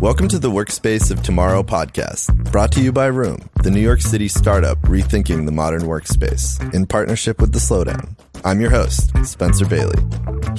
[0.00, 4.02] Welcome to the Workspace of Tomorrow podcast, brought to you by Room, the New York
[4.02, 8.14] City startup rethinking the modern workspace, in partnership with The Slowdown.
[8.44, 9.98] I'm your host, Spencer Bailey.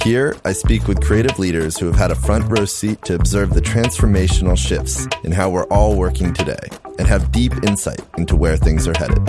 [0.02, 3.54] Here, I speak with creative leaders who have had a front row seat to observe
[3.54, 6.58] the transformational shifts in how we're all working today
[6.98, 9.24] and have deep insight into where things are headed.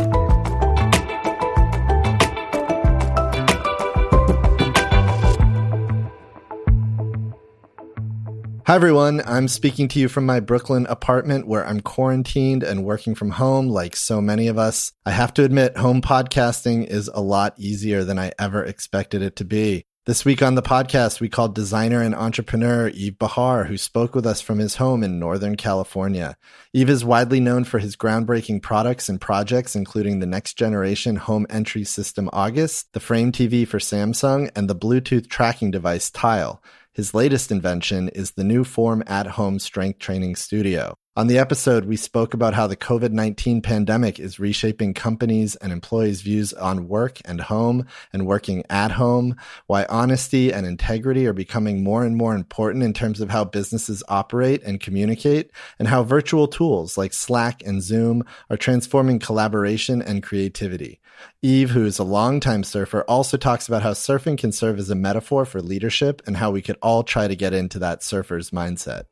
[8.69, 9.23] Hi, everyone.
[9.25, 13.67] I'm speaking to you from my Brooklyn apartment where I'm quarantined and working from home
[13.67, 14.93] like so many of us.
[15.07, 19.35] I have to admit, home podcasting is a lot easier than I ever expected it
[19.37, 19.85] to be.
[20.05, 24.27] This week on the podcast, we called designer and entrepreneur Yves Béhar, who spoke with
[24.27, 26.37] us from his home in Northern California.
[26.71, 31.47] Yves is widely known for his groundbreaking products and projects, including the next generation home
[31.49, 36.61] entry system August, the Frame TV for Samsung, and the Bluetooth tracking device Tile.
[36.93, 40.95] His latest invention is the new Forme at home strength training studio.
[41.15, 45.73] On the episode, we spoke about how the COVID 19 pandemic is reshaping companies' and
[45.73, 51.33] employees' views on work and home and working at home, why honesty and integrity are
[51.33, 56.03] becoming more and more important in terms of how businesses operate and communicate, and how
[56.03, 60.99] virtual tools like Slack and Zoom are transforming collaboration and creativity.
[61.41, 64.95] Yves, who is a longtime surfer, also talks about how surfing can serve as a
[64.95, 69.05] metaphor for leadership and how we could all try to get into that surfer's mindset.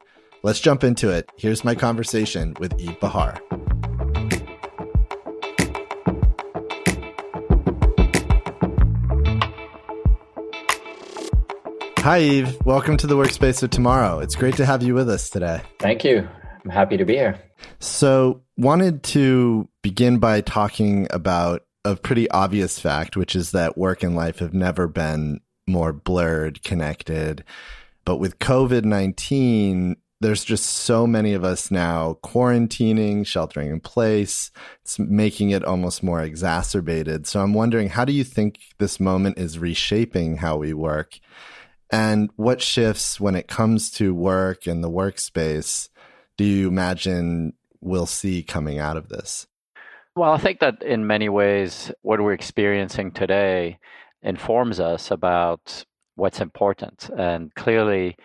[0.48, 1.30] Let's jump into it.
[1.36, 3.38] Here's my conversation with Yves Béhar.
[12.00, 12.58] Hi, Yves.
[12.64, 14.20] Welcome to the Workspace of Tomorrow.
[14.20, 15.64] It's great to have you with us today.
[15.80, 16.26] Thank you.
[16.64, 17.38] I'm happy to be here.
[17.80, 24.02] So, wanted to begin by talking about a pretty obvious fact, which is that work
[24.02, 27.44] and life have never been more blurred, connected.
[28.06, 34.52] But with COVID 19, there's just so many of us now quarantining, sheltering in place.
[34.82, 37.28] It's making it almost more exacerbated.
[37.28, 41.20] So I'm wondering, how do you think this moment is reshaping how we work?
[41.92, 45.90] And what shifts when it comes to work and the workspace
[46.38, 49.48] do you imagine we'll see coming out of this?
[50.16, 53.80] Well, I think that in many ways, what we're experiencing today
[54.22, 55.84] informs us about
[56.16, 57.10] what's important.
[57.18, 58.18] And clearly,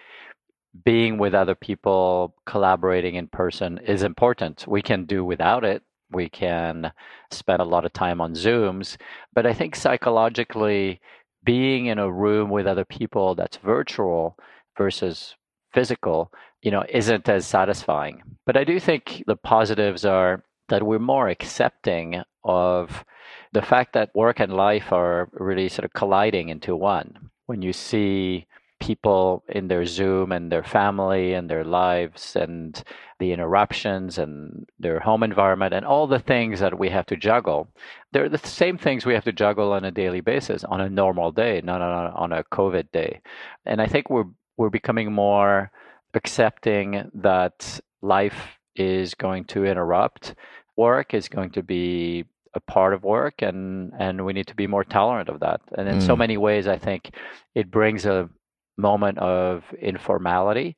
[0.85, 4.65] being with other people, collaborating in person is important.
[4.67, 5.83] We can do without it.
[6.11, 6.93] We can
[7.31, 8.97] spend a lot of time on Zooms.
[9.35, 11.01] But I think psychologically,
[11.45, 14.39] being in a room with other people that's virtual
[14.77, 15.35] versus
[15.73, 16.33] physical,
[16.63, 18.23] you know, isn't as satisfying.
[18.47, 23.05] But I do think the positives are that we're more accepting of
[23.53, 27.31] the fact that work and life are really sort of colliding into one.
[27.47, 28.47] When you see
[28.83, 32.83] people in their Zoom and their family and their lives and
[33.21, 37.69] the interruptions and their home environment and all the things that we have to juggle.
[38.11, 41.31] They're the same things we have to juggle on a daily basis on a normal
[41.31, 43.21] day, not on a, on a COVID day.
[43.65, 45.71] And I think we're we're becoming more
[46.15, 50.35] accepting that life is going to interrupt.
[50.77, 54.67] Work is going to be a part of work and and we need to be
[54.67, 56.07] more tolerant of that and in mm.
[56.07, 57.15] so many ways i think
[57.55, 58.29] it brings a
[58.77, 60.77] moment of informality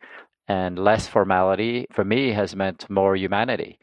[0.49, 3.79] and less formality for me has meant more humanity.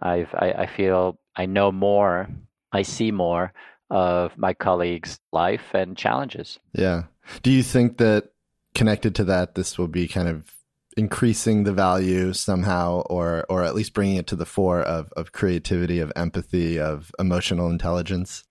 [0.00, 2.28] I've, I, I feel I know more,
[2.72, 3.52] I see more
[3.90, 6.58] of my colleagues' life and challenges.
[6.72, 7.04] Yeah.
[7.42, 8.32] Do you think that
[8.74, 10.52] connected to that, this will be kind of
[10.96, 15.32] increasing the value somehow, or or at least bringing it to the fore of of
[15.32, 18.44] creativity, of empathy, of emotional intelligence?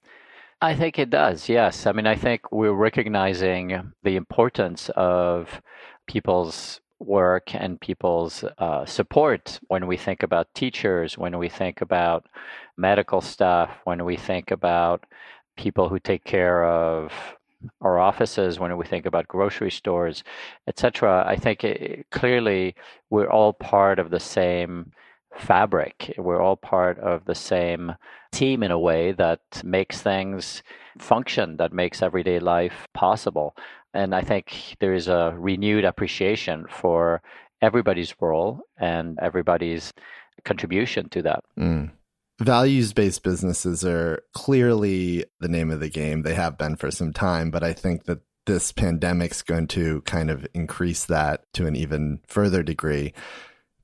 [0.62, 1.86] I think it does, yes.
[1.86, 5.62] I mean, I think we're recognizing the importance of
[6.08, 12.26] people's work and people's uh, support when we think about teachers, when we think about
[12.78, 15.06] medical staff, when we think about
[15.58, 17.12] people who take care of
[17.82, 20.24] our offices, when we think about grocery stores,
[20.68, 21.26] etc.
[21.28, 22.76] I think it, clearly
[23.10, 24.92] we're all part of the same
[25.38, 26.14] fabric.
[26.18, 27.96] We're all part of the same
[28.32, 30.64] team in a way that makes things
[30.98, 33.56] function, that makes everyday life possible.
[33.94, 37.22] And I think there is a renewed appreciation for
[37.62, 39.94] everybody's role and everybody's
[40.44, 41.44] contribution to that.
[41.58, 41.92] Mm.
[42.42, 46.24] Values based businesses are clearly the name of the game.
[46.24, 50.30] They have been for some time, but I think that this pandemic's going to kind
[50.30, 53.14] of increase that to an even further degree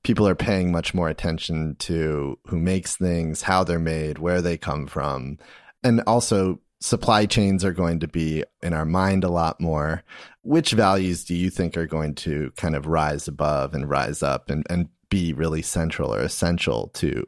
[0.04, 4.58] people are paying much more attention to who makes things, how they're made, where they
[4.58, 5.38] come from.
[5.84, 10.04] And also, supply chains are going to be in our mind a lot more.
[10.42, 14.50] Which values do you think are going to kind of rise above and rise up
[14.50, 17.24] and, and be really central or essential to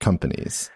[0.00, 0.70] companies?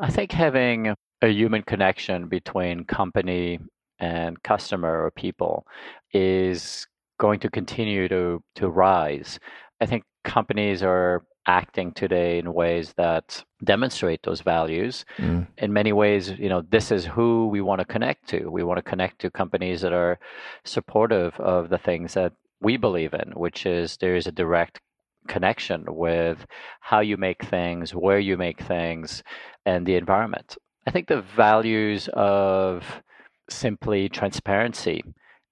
[0.00, 3.58] I think having a human connection between company
[3.98, 5.66] and customer or people
[6.12, 6.86] is
[7.18, 9.40] going to continue to to rise.
[9.80, 15.04] I think companies are acting today in ways that demonstrate those values.
[15.16, 15.46] Mm.
[15.58, 18.50] In many ways, you know, this is who we want to connect to.
[18.50, 20.18] We want to connect to companies that are
[20.64, 24.80] supportive of the things that we believe in, which is there is a direct
[25.28, 26.44] connection with
[26.80, 29.22] how you make things, where you make things,
[29.64, 30.56] and the environment.
[30.86, 33.02] I think the values of
[33.48, 35.02] simply transparency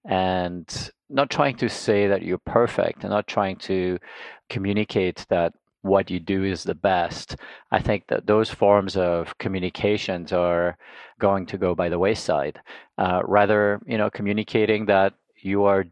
[0.05, 3.99] and not trying to say that you're perfect and not trying to
[4.49, 5.53] communicate that
[5.83, 7.37] what you do is the best.
[7.71, 10.79] I think that those forms of communications are
[11.21, 12.59] going to go by the wayside.
[12.97, 15.85] Uh, rather, you know, communicating that you are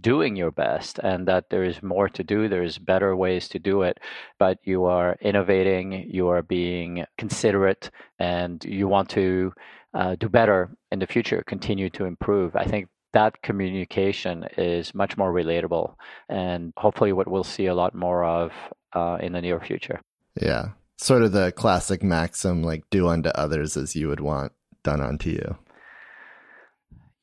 [0.00, 3.82] doing your best and that there is more to do there's better ways to do
[3.82, 3.98] it
[4.38, 9.52] but you are innovating you are being considerate and you want to
[9.94, 15.16] uh, do better in the future continue to improve i think that communication is much
[15.16, 15.94] more relatable
[16.28, 18.52] and hopefully what we'll see a lot more of
[18.94, 20.00] uh, in the near future
[20.40, 20.68] yeah
[20.98, 25.30] sort of the classic maxim like do unto others as you would want done unto
[25.30, 25.56] you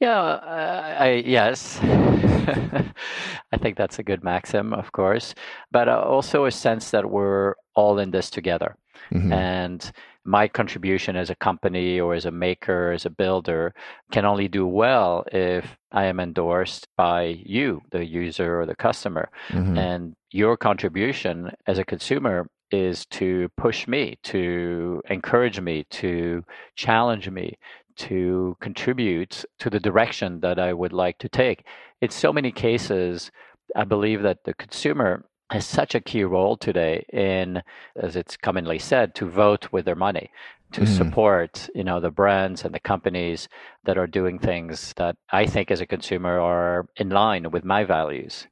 [0.04, 1.80] yeah, uh, I, yes.
[1.82, 5.34] I think that's a good maxim, of course,
[5.72, 8.76] but uh, also a sense that we're all in this together.
[9.12, 9.34] Mm-hmm.
[9.34, 9.92] And
[10.26, 13.74] my contribution as a company or as a maker, as a builder,
[14.12, 19.30] can only do well if I am endorsed by you, the user or the customer.
[19.50, 19.78] Mm-hmm.
[19.78, 26.44] And your contribution as a consumer is to push me, to encourage me, to
[26.76, 27.58] challenge me,
[27.96, 31.66] to contribute to the direction that I would like to take.
[32.02, 33.32] In so many cases,
[33.76, 37.62] I believe that the consumer has such a key role today in,
[37.96, 40.32] as it's commonly said, to vote with their money,
[40.72, 40.88] to mm.
[40.88, 43.48] support, you know, the brands and the companies
[43.84, 47.84] that are doing things that I think as a consumer are in line with my
[47.84, 48.48] values.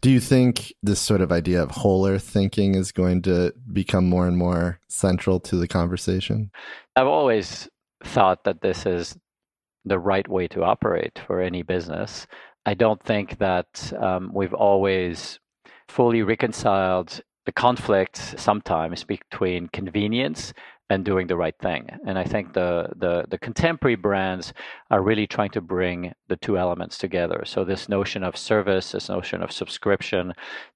[0.00, 4.08] Do you think this sort of idea of whole earth thinking is going to become
[4.08, 6.50] more and more central to the conversation?
[6.96, 7.68] I've always
[8.04, 9.16] thought that this is
[9.84, 12.26] the right way to operate for any business.
[12.64, 15.38] I don't think that um, we've always
[15.88, 20.52] fully reconciled the conflict sometimes between convenience
[20.90, 21.88] and doing the right thing.
[22.06, 24.52] And I think the, the, the contemporary brands
[24.90, 27.42] are really trying to bring the two elements together.
[27.46, 30.32] So this notion of service, this notion of subscription,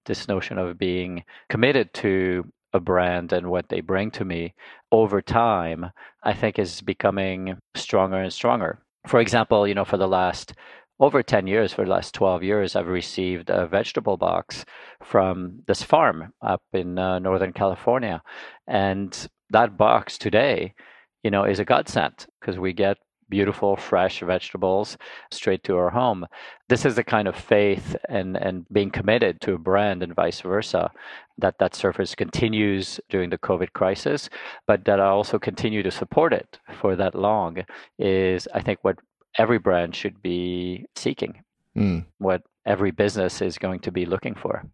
[0.07, 2.45] this notion of being committed to
[2.75, 4.55] a brand and what they bring to me
[4.91, 5.91] over time,
[6.23, 8.81] I think is becoming stronger and stronger.
[9.07, 10.55] For example, you know, for the last
[11.01, 14.65] over 10 years, for the last 12 years, I've received a vegetable box
[15.03, 18.23] from this farm up in uh, Northern California.
[18.67, 20.75] And that box today,
[21.23, 22.99] you know, is a godsend because we get
[23.33, 24.99] beautiful, fresh vegetables
[25.31, 26.27] straight to our home.
[26.69, 30.43] This is the kind of faith and, and being committed to a brand and vice
[30.43, 30.91] versa
[31.39, 34.29] that that Surface continues during the COVID crisis,
[34.67, 37.65] but that I also continue to support it for that long
[37.99, 38.99] is, I think, what
[39.39, 41.43] every brand should be seeking,
[41.77, 42.05] mm.
[42.19, 44.65] what every business is going to be looking for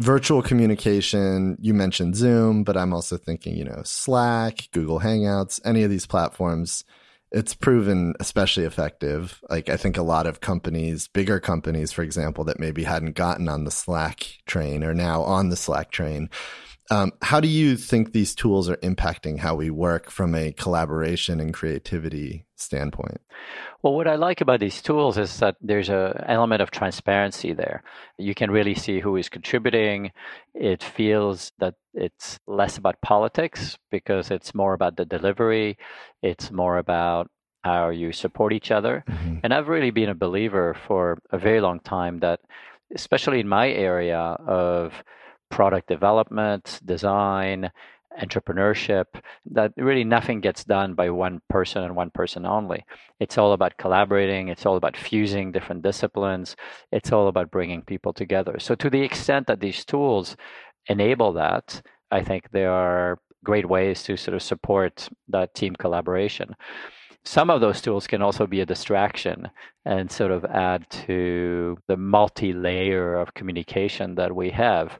[0.00, 5.84] virtual communication you mentioned zoom but i'm also thinking you know slack google hangouts any
[5.84, 6.82] of these platforms
[7.32, 9.40] it's proven especially effective.
[9.48, 13.48] Like I think a lot of companies, bigger companies, for example, that maybe hadn't gotten
[13.48, 16.28] on the Slack train are now on the Slack train.
[16.90, 21.40] Um, how do you think these tools are impacting how we work from a collaboration
[21.40, 23.20] and creativity standpoint?
[23.82, 27.82] Well, what I like about these tools is that there's an element of transparency there.
[28.18, 30.12] You can really see who is contributing.
[30.54, 35.78] It feels that it's less about politics because it's more about the delivery,
[36.22, 37.30] it's more about
[37.64, 39.04] how you support each other.
[39.08, 39.38] Mm-hmm.
[39.44, 42.40] And I've really been a believer for a very long time that,
[42.94, 45.04] especially in my area of
[45.50, 47.70] product development, design,
[48.20, 49.06] entrepreneurship
[49.46, 52.84] that really nothing gets done by one person and one person only.
[53.20, 56.56] It's all about collaborating it's all about fusing different disciplines
[56.90, 58.58] it's all about bringing people together.
[58.58, 60.36] So to the extent that these tools
[60.88, 66.54] enable that i think there are great ways to sort of support that team collaboration.
[67.24, 69.48] Some of those tools can also be a distraction
[69.84, 74.98] and sort of add to the multi layer of communication that we have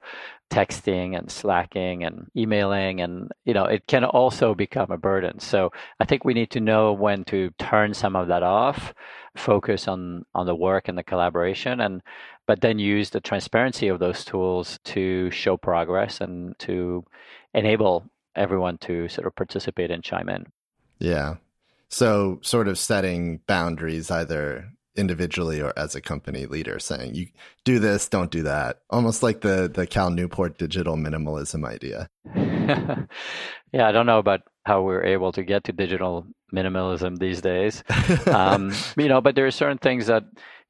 [0.53, 5.39] texting and slacking and emailing and you know it can also become a burden.
[5.39, 8.93] So i think we need to know when to turn some of that off
[9.37, 12.03] focus on on the work and the collaboration and
[12.47, 17.05] but then use the transparency of those tools to show progress and to
[17.55, 18.05] enable
[18.35, 20.47] everyone to sort of participate and chime in.
[20.99, 21.37] Yeah.
[21.89, 27.27] So sort of setting boundaries either individually or as a company leader saying you
[27.65, 28.81] do this don't do that.
[28.91, 32.09] Almost like the the cal newport digital minimalism idea.
[33.73, 37.83] Yeah i don't know about how we're able to get to digital minimalism these days.
[38.27, 40.25] Um, you know but there are certain things that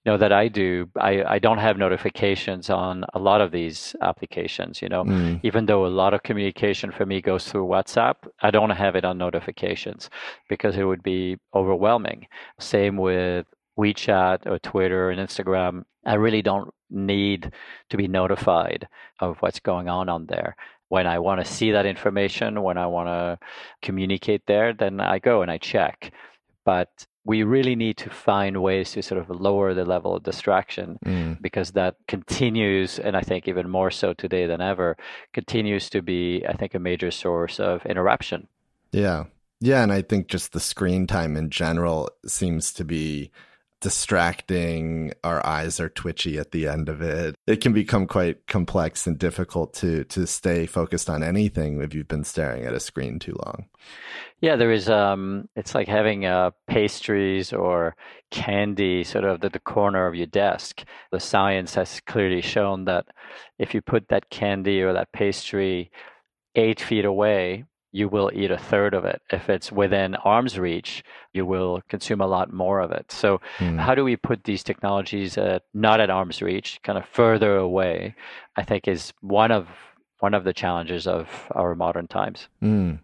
[0.04, 0.88] you know that i do.
[1.00, 5.04] I i don't have notifications on a lot of these applications you know.
[5.04, 5.40] Mm.
[5.42, 9.04] even though a lot of communication for me goes through whatsapp i don't have it
[9.04, 10.08] on notifications
[10.48, 12.26] because it would be overwhelming.
[12.60, 13.46] Same with
[13.78, 17.52] WeChat or Twitter and Instagram, I really don't need
[17.90, 18.88] to be notified
[19.20, 20.56] of what's going on on there.
[20.88, 23.38] When I want to see that information, when I want to
[23.80, 26.12] communicate there, then I go and I check.
[26.64, 30.98] But we really need to find ways to sort of lower the level of distraction
[31.04, 31.40] mm.
[31.40, 34.96] because that continues, and I think even more so today than ever,
[35.32, 38.48] continues to be, I think, a major source of interruption.
[38.90, 39.24] Yeah.
[39.60, 39.82] Yeah.
[39.82, 43.30] And I think just the screen time in general seems to be
[43.82, 47.34] distracting our eyes are twitchy at the end of it.
[47.46, 52.08] It can become quite complex and difficult to to stay focused on anything if you've
[52.08, 53.66] been staring at a screen too long.
[54.40, 57.96] Yeah there is um it's like having uh pastries or
[58.30, 60.84] candy sort of at the corner of your desk.
[61.10, 63.06] The science has clearly shown that
[63.58, 65.90] if you put that candy or that pastry
[66.54, 69.22] eight feet away you will eat a third of it.
[69.30, 73.12] If it's within arm's reach, you will consume a lot more of it.
[73.12, 73.78] So, mm.
[73.78, 78.14] how do we put these technologies at, not at arm's reach, kind of further away?
[78.56, 79.68] I think is one of
[80.18, 82.48] one of the challenges of our modern times.
[82.62, 83.00] Mm.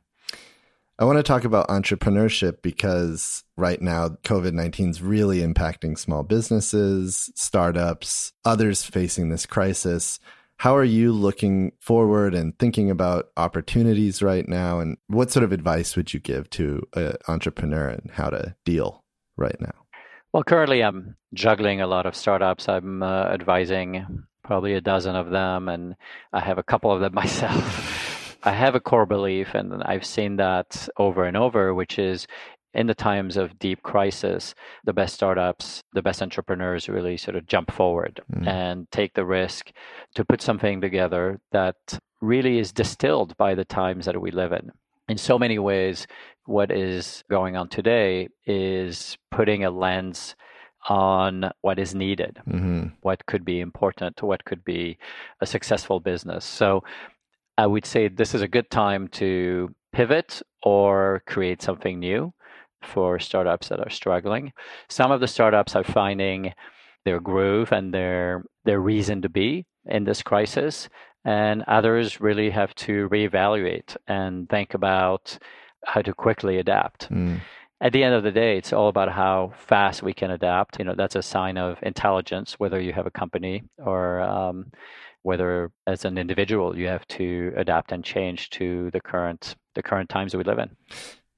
[1.00, 6.22] I want to talk about entrepreneurship because right now COVID 19 is really impacting small
[6.24, 10.18] businesses, startups, others facing this crisis.
[10.58, 14.80] How are you looking forward and thinking about opportunities right now?
[14.80, 19.04] And what sort of advice would you give to an entrepreneur and how to deal
[19.36, 19.86] right now?
[20.32, 22.68] Well, currently I'm juggling a lot of startups.
[22.68, 25.94] I'm uh, advising probably a dozen of them, and
[26.32, 28.36] I have a couple of them myself.
[28.42, 32.26] I have a core belief, and I've seen that over and over, which is
[32.74, 37.46] in the times of deep crisis, the best startups, the best entrepreneurs really sort of
[37.46, 38.46] jump forward mm.
[38.46, 39.72] and take the risk
[40.14, 41.76] to put something together that
[42.20, 44.70] really is distilled by the times that we live in.
[45.08, 46.06] In so many ways,
[46.44, 50.36] what is going on today is putting a lens
[50.88, 52.88] on what is needed, mm-hmm.
[53.00, 54.98] what could be important, what could be
[55.40, 56.44] a successful business.
[56.44, 56.84] So
[57.56, 62.32] I would say this is a good time to pivot or create something new
[62.82, 64.52] for startups that are struggling.
[64.88, 66.52] Some of the startups are finding
[67.04, 70.88] their groove and their their reason to be in this crisis,
[71.24, 75.38] and others really have to reevaluate and think about
[75.86, 77.10] how to quickly adapt.
[77.10, 77.40] Mm.
[77.80, 80.78] At the end of the day, it's all about how fast we can adapt.
[80.80, 84.72] You know, that's a sign of intelligence, whether you have a company or um,
[85.22, 90.08] whether as an individual you have to adapt and change to the current the current
[90.08, 90.70] times that we live in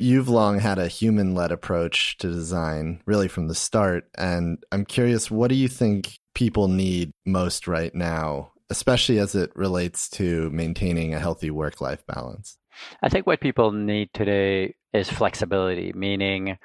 [0.00, 4.08] you've long had a human led approach to design, really from the start.
[4.16, 9.50] And I'm curious, what do you think people need most right now, especially as it
[9.54, 12.56] relates to maintaining a healthy work life balance?
[13.02, 16.56] I think what people need today is flexibility, meaning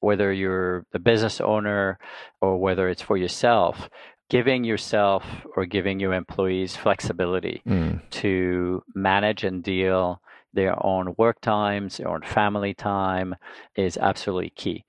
[0.00, 1.98] whether you're the business owner
[2.40, 3.90] or whether it's for yourself,
[4.30, 8.00] giving yourself or giving your employees flexibility mm.
[8.10, 13.34] to manage and deal their own work times, their own family time
[13.76, 14.84] is absolutely key.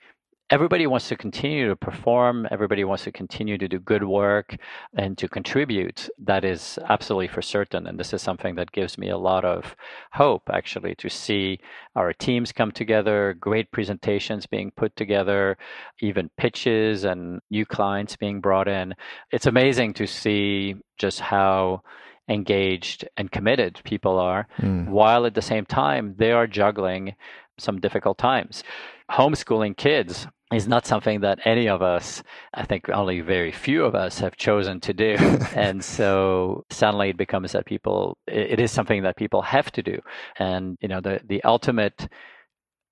[0.50, 2.46] Everybody wants to continue to perform.
[2.52, 4.58] Everybody wants to continue to do good work
[4.94, 6.10] and to contribute.
[6.20, 7.88] That is absolutely for certain.
[7.88, 9.78] And this is something that gives me a lot of
[10.12, 11.60] hope, actually, to see
[11.96, 15.58] our teams come together, great presentations being put together,
[16.02, 18.94] even pitches and new clients being brought in.
[19.32, 21.84] It's amazing to see just how
[22.32, 24.88] engaged and committed people are, mm.
[24.88, 27.16] while at the same time they are juggling
[27.58, 28.64] some difficult times.
[29.12, 32.24] Homeschooling kids is not something that any of us,
[32.54, 35.16] I think only very few of us have chosen to do.
[35.56, 40.00] and so suddenly it becomes that people, it is something that people have to do.
[40.38, 42.08] And, you know, the, the ultimate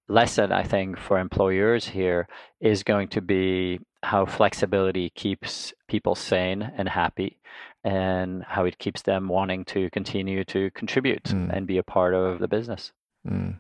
[0.08, 2.28] lesson, I think, for employers here
[2.62, 7.40] is going to be how flexibility keeps people sane and happy
[7.84, 11.56] and how it keeps them wanting to continue to contribute mm.
[11.56, 12.92] and be a part of the business.
[13.28, 13.60] Mm.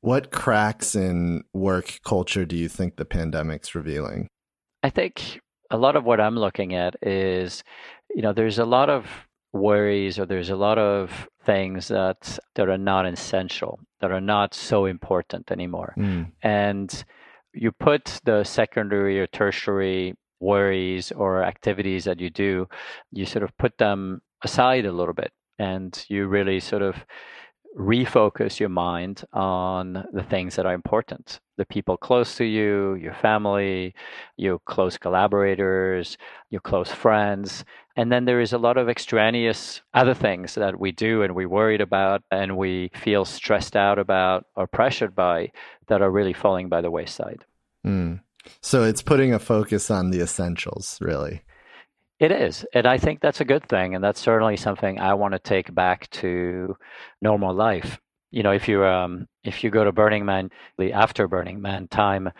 [0.00, 4.28] What cracks in work culture do you think the pandemic's revealing?
[4.82, 7.62] I think a lot of what I'm looking at is,
[8.14, 9.06] you know, there's a lot of
[9.52, 14.54] worries or there's a lot of things that that are not essential, that are not
[14.54, 15.94] so important anymore.
[15.98, 16.32] Mm.
[16.42, 17.04] And
[17.52, 22.68] you put the secondary or tertiary worries or activities that you do,
[23.12, 26.96] you sort of put them aside a little bit and you really sort of
[27.78, 33.12] refocus your mind on the things that are important the people close to you, your
[33.12, 33.94] family,
[34.38, 36.16] your close collaborators,
[36.48, 37.66] your close friends.
[37.96, 41.50] And then there is a lot of extraneous other things that we do and we're
[41.50, 45.52] worried about and we feel stressed out about or pressured by
[45.88, 47.44] that are really falling by the wayside.
[47.86, 48.20] Mm.
[48.60, 51.42] So it's putting a focus on the essentials, really.
[52.18, 52.66] It is.
[52.74, 53.94] And I think that's a good thing.
[53.94, 56.76] And that's certainly something I want to take back to
[57.22, 57.98] normal life.
[58.30, 61.88] You know, if you um, if you go to Burning Man, the after Burning Man
[61.88, 62.30] time,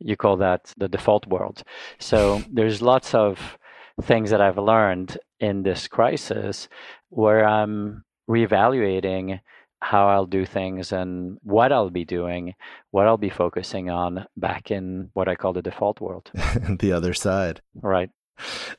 [0.00, 1.62] you call that the default world.
[1.98, 3.58] So there's lots of
[4.02, 6.68] things that I've learned in this crisis
[7.10, 9.40] where I'm reevaluating
[9.80, 12.54] how I'll do things and what I'll be doing,
[12.90, 16.30] what I'll be focusing on back in what I call the default world.
[16.80, 17.60] the other side.
[17.74, 18.10] Right.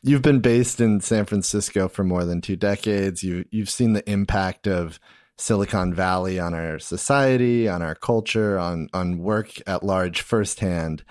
[0.03, 3.23] You've been based in San Francisco for more than two decades.
[3.23, 4.99] You you've seen the impact of
[5.37, 11.03] Silicon Valley on our society, on our culture, on on work at large firsthand.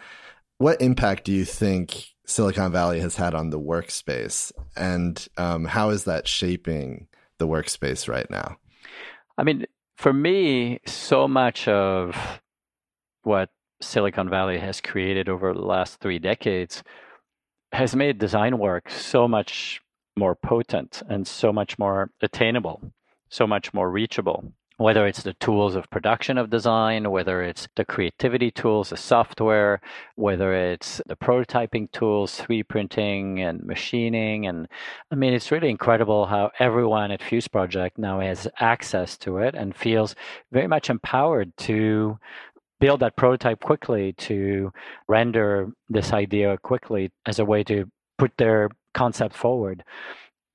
[0.59, 5.91] What impact do you think Silicon Valley has had on the workspace, and um, how
[5.91, 8.57] is that shaping the workspace right now?
[9.39, 12.41] I mean, for me, so much of
[13.23, 13.51] what
[13.81, 16.83] Silicon Valley has created over the last three decades
[17.73, 19.81] has made design work so much
[20.17, 22.93] more potent and so much more attainable,
[23.29, 24.53] so much more reachable.
[24.79, 29.81] Whether it's the tools of production of design, whether it's the creativity tools, the software,
[30.17, 34.47] whether it's the prototyping tools, 3D printing and machining.
[34.47, 34.69] And
[35.11, 39.75] I mean, it's really incredible how everyone at fuseproject now has access to it and
[39.75, 40.15] feels
[40.53, 42.19] very much empowered to
[42.79, 44.71] build that prototype quickly, to
[45.09, 49.83] render this idea quickly as a way to put their concept forward.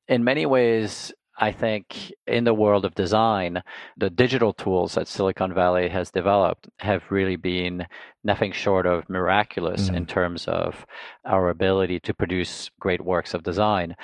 [0.07, 3.63] In many ways, I think in the world of design,
[3.97, 7.87] the digital tools that Silicon Valley has developed have really been
[8.23, 9.95] nothing short of miraculous mm.
[9.95, 10.85] in terms of
[11.25, 13.95] our ability to produce great works of design.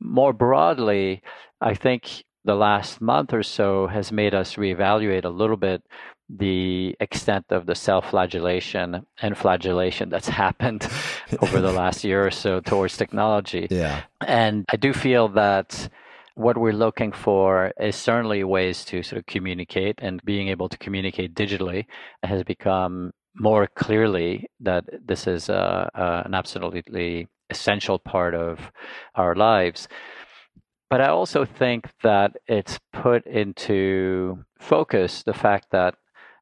[0.00, 1.22] More broadly,
[1.60, 5.82] I think the last month or so has made us reevaluate a little bit
[6.28, 10.88] the extent of the self-flagellation and flagellation that's happened
[11.40, 13.68] over the last year or so towards technology.
[13.76, 14.02] Yeah.
[14.20, 15.88] And I do feel that
[16.36, 20.76] what we're looking for is certainly ways to sort of communicate and being able to
[20.76, 21.86] communicate digitally
[22.22, 28.70] has become more clearly that this is uh, uh, an absolutely essential part of
[29.14, 29.88] our lives.
[30.90, 35.94] But I also think that it's put into focus the fact that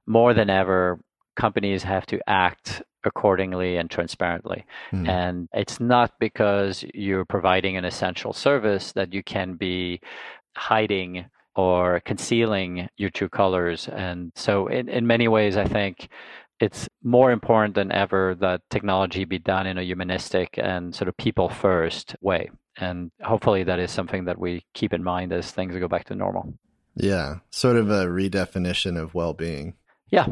[0.07, 0.99] more than ever,
[1.37, 4.65] companies have to act accordingly and transparently.
[4.93, 5.09] Mm.
[5.09, 10.01] And it's not because you're providing an essential service that you can be
[10.57, 13.89] hiding or concealing your true colors.
[13.89, 16.09] And so, in, in many ways, I think
[16.61, 21.17] it's more important than ever that technology be done in a humanistic and sort of
[21.17, 22.51] people first way.
[22.77, 26.15] And hopefully, that is something that we keep in mind as things go back to
[26.15, 26.55] normal.
[26.97, 29.75] Yeah, sort of a redefinition of well being.
[30.11, 30.27] Yeah.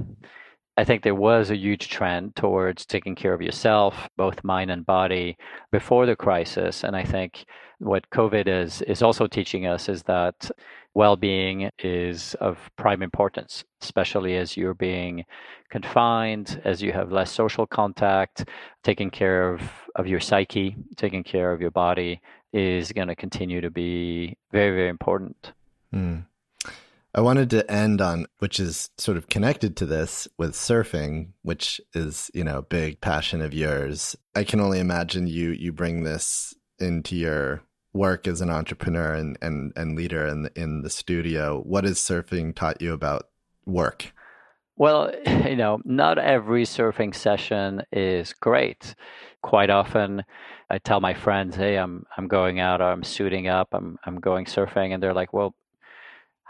[0.76, 4.86] I think there was a huge trend towards taking care of yourself, both mind and
[4.86, 5.36] body,
[5.70, 6.82] before the crisis.
[6.82, 7.44] And I think
[7.78, 10.50] what COVID is is also teaching us is that
[10.94, 15.24] well-being is of prime importance, especially as you're being
[15.70, 18.48] confined, as you have less social contact,
[18.82, 19.62] taking care of,
[19.96, 22.20] of your psyche, taking care of your body
[22.52, 25.52] is going to continue to be very, very important.
[25.94, 26.26] Mm.
[27.14, 31.78] I wanted to end on, which is sort of connected to this with surfing, which
[31.92, 34.16] is, you know, a big passion of yours.
[34.34, 39.36] I can only imagine you, you bring this into your work as an entrepreneur and,
[39.42, 41.60] and, and leader in, in the studio.
[41.60, 43.28] What has surfing taught you about
[43.66, 44.12] work?
[44.76, 48.94] Well, you know, not every surfing session is great.
[49.42, 50.24] Quite often,
[50.70, 52.80] I tell my friends, "Hey, I'm I'm going out.
[52.80, 53.68] I'm suiting up.
[53.72, 55.54] I'm I'm going surfing," and they're like, "Well,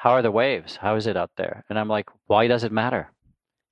[0.02, 0.74] how are the waves?
[0.74, 1.64] How is it out there?
[1.70, 3.12] And I'm like, why does it matter?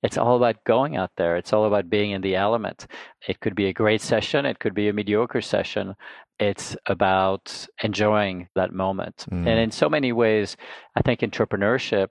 [0.01, 1.35] It's all about going out there.
[1.35, 2.87] It's all about being in the element.
[3.27, 5.93] It could be a great session, it could be a mediocre session.
[6.39, 9.25] It's about enjoying that moment.
[9.29, 9.45] Mm.
[9.45, 10.55] And in so many ways,
[10.95, 12.07] I think entrepreneurship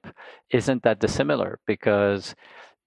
[0.51, 2.35] isn't that dissimilar because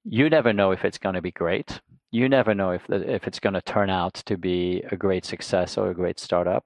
[0.04, 1.82] you never know if it's going to be great.
[2.12, 5.80] You never know if if it's going to turn out to be a great success
[5.80, 6.64] or a great startup,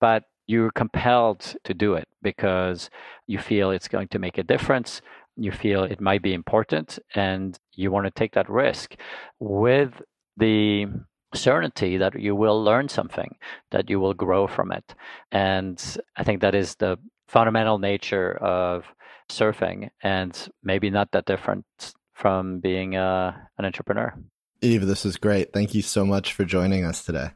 [0.00, 2.90] but you're compelled to do it because
[3.26, 5.00] you feel it's going to make a difference
[5.36, 8.96] you feel it might be important and you want to take that risk
[9.38, 9.92] with
[10.36, 10.86] the
[11.34, 13.36] certainty that you will learn something,
[13.70, 14.94] that you will grow from it.
[15.30, 15.82] And
[16.16, 18.84] I think that is the fundamental nature of
[19.30, 21.66] surfing and maybe not that different
[22.14, 24.14] from being uh, an entrepreneur.
[24.62, 25.52] Yves, this is great.
[25.52, 27.30] Thank you so much for joining us today.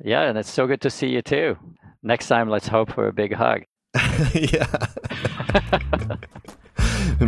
[0.00, 1.56] Yeah, and it's so good to see you too.
[2.04, 3.62] Next time, let's hope for a big hug.
[4.34, 4.66] yeah.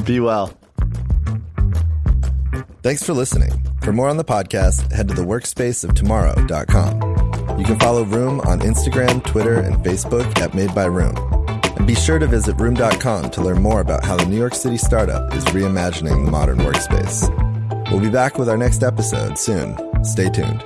[0.04, 0.52] Be well.
[2.82, 3.50] Thanks for listening.
[3.82, 7.58] For more on the podcast, head to theworkspaceoftomorrow.com.
[7.58, 11.16] You can follow Room on Instagram, Twitter, and Facebook at Made by Room.
[11.76, 14.76] And be sure to visit Room.com to learn more about how the New York City
[14.76, 17.30] startup is reimagining the modern workspace.
[17.90, 19.78] We'll be back with our next episode soon.
[20.04, 20.62] Stay tuned.